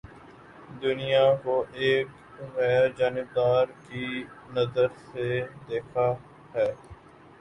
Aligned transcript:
دنیا 0.81 1.25
کو 1.43 1.55
ایک 1.75 2.07
غیر 2.55 2.87
جانبدار 2.97 3.65
کی 3.83 4.05
نظر 4.53 4.87
سے 5.05 5.27
دیکھا 5.69 6.11
ہے 6.53 6.69